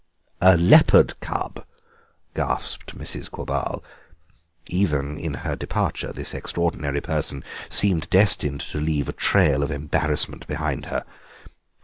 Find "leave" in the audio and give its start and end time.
8.79-9.07